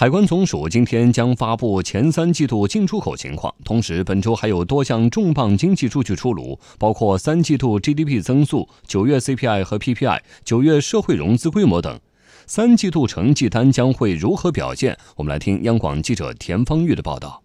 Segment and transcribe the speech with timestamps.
[0.00, 12.00] 海关总署今天将发布前三季度进出口情况，同时本周还有多项重磅经济数据出炉，包括三季度 GDP 增速、九月 CPI 和 PPI、九月社会融资规模等。
[12.46, 14.96] 三季度成绩单将会如何表现？
[15.16, 17.42] 我们来听央广记者田方玉的报道。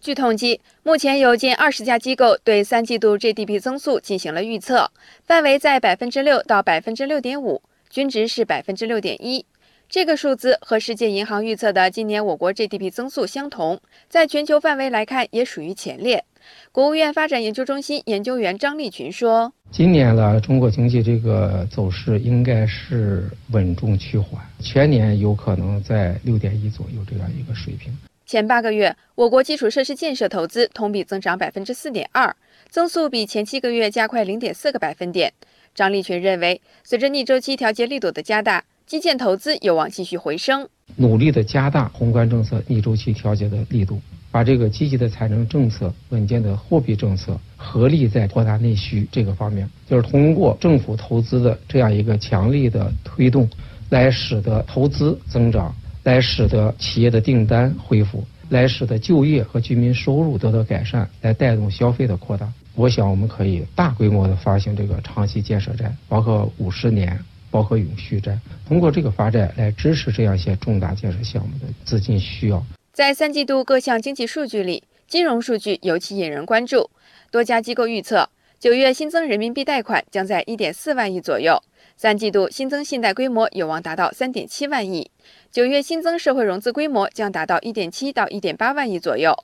[0.00, 4.90] 据统计，目前有近二十家机构对三季度 GDP 增速进行了预测，
[5.24, 9.46] 范围在百分之六到百分之六点五，均值是百分之六点一。
[9.90, 16.24] 这个数字和世界银行预测的今年我国 GDP 增速相同，在全球范围来看也属于前列。
[16.70, 27.92] 国务院发展研究中心研究员张立群说：“今年呢，中国经济这个走势应该是稳中趋缓，全年有可能在六点一左右这样一个水平。
[28.24, 32.36] 前八个月，我国基础设施建设投资同比增长百分之四点二，
[32.68, 35.32] 增速比前七个月加快零点四个百分点。
[35.74, 44.00] 张立群认为，随着逆周期调节力度的加大。”基建投资有望继续回升，努力的加大宏观政策逆周期调节的力度，
[44.32, 53.48] 把这个积极的财政政策、稳健的货币政策合力在扩大内需这个方面，就是通过政府投资的这样一个强力的推动，
[53.90, 62.52] 来使得投资增长，来使得企业的订单恢复，来使得就业和居民收入得到改善，来带动消费的扩大。
[62.74, 67.16] 我想我们可以大规模的发行这个长期建设债，包括五十年。
[67.50, 72.64] 包括永续债，通过这个发债来支持这样一些重大建设项目的资金需要。
[72.92, 76.90] 在三季度各项经济数据里，金融数据尤其引人关注。
[77.30, 78.28] 多家机构预测，
[78.58, 81.62] 九月新增人民币贷款将在一点四万亿左右，
[81.96, 85.10] 三季度新增信贷规模有望达到三点七万亿，
[85.50, 89.34] 九月新增社会融资规模将达到一点七到一点八万亿左右。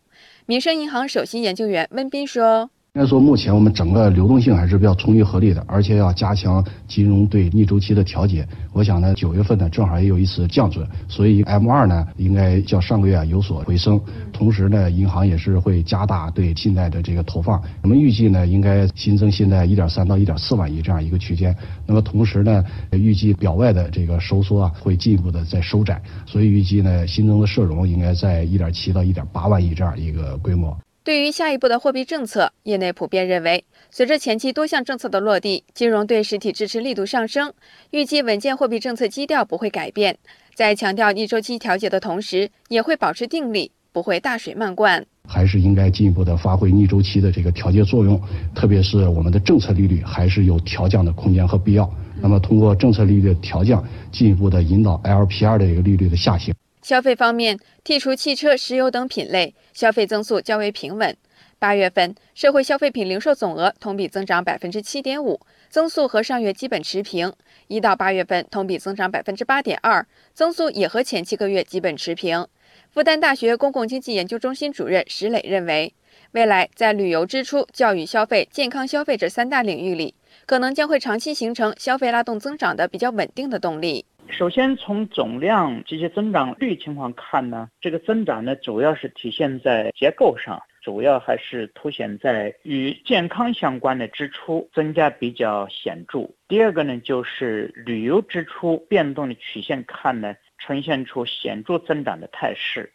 [0.46, 2.70] 民生银行首席研究员温斌说。
[2.97, 8.48] 应该说，目前我们整个流动性还是比较充裕合理的，而且要加强金融对逆周期的调节。
[8.72, 14.00] 我想呢，九月份呢正好也有一次降准，所以 M 二呢应该较上个月啊有所回升。
[14.33, 17.62] 同时呢，银行也是会加大对信贷的这个投放。
[17.83, 21.55] 我们预计呢，应该新增信贷一点三到一点四万亿这样一个区间。
[21.84, 30.74] 那么同时呢，预计表外的这个收缩啊会进一步的在收窄，所以预计呢新增的社融应该在一点七到一点八万亿这样一个规模。
[31.06, 37.52] 对于下一步的货币政策，业内普遍认为，随着前期多项政策的落地，金融对实体支持力度上升，
[37.92, 40.18] 预计稳健货币政策基调不会改变。
[40.52, 45.06] 在强调逆周期调节的同时，也会保持定力，不会大水漫灌。
[45.28, 48.20] 还是应该进一步的发挥逆周期的这个调节作用，
[48.52, 51.89] 特别是我们的政策利率还是有调降的空间和必要。
[52.20, 53.80] 那么，通过政策利率的调降，
[54.11, 56.52] 进一步的引导 LPR 的一个利率的下行。
[56.86, 61.17] 消费方面，剔除汽车、石油等品类，消费增速较为平稳。
[61.58, 67.33] 八月份社会消费品零售总额同比增长百分之七点五，增速和上月基本持平。
[67.67, 72.46] 一到八月份同比增长百分之八点二，增速也和前七个月基本持平。
[72.92, 75.92] 复旦大学公共经济研究中心主任石磊认为，
[76.30, 80.14] 未来在旅游支出、教育消费、健康消费这三大领域里，
[80.45, 84.05] 可能将会长期形成消费拉动增长的比较稳定的动力。
[84.29, 96.29] 首先，从总量及其增长率情况看呢，这个增长呢主要是体现在结构上，主要还是凸显在与健康相关的支出增加比较显著。
[96.48, 102.92] 第二个呢，就是旅游支出变动的曲线看呢，呈现出显著增长的态势。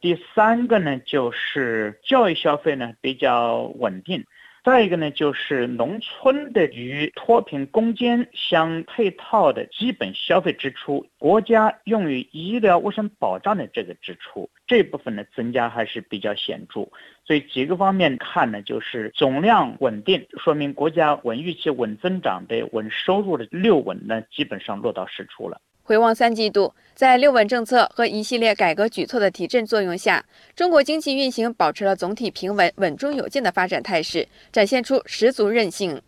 [0.00, 4.24] 第三个呢，就是教育消费呢比较稳定。
[4.68, 16.86] 再一个呢，就是农村的与脱贫攻坚相配套的基本消费支出，国家用于医疗卫生保障的这个支出，这部分呢增加还是比较显著。
[17.24, 25.58] 所以几个方面看呢，就是总量稳定，说明国家稳预期、稳增长的稳收入的六稳呢，基本上落到实处了。
[25.88, 30.22] 回望三季度，在六稳政策和一系列改革举措的提振作用下，
[30.54, 35.98] 中国经济运行保持了总体平稳、稳中有进的发展态势，展现出十足韧性。